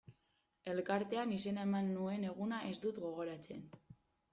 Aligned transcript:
Elkartean 0.73 1.35
izena 1.37 1.67
eman 1.71 1.95
nuen 2.01 2.29
eguna 2.33 2.67
ez 2.75 2.77
dut 2.87 3.05
gogoratzen. 3.09 3.67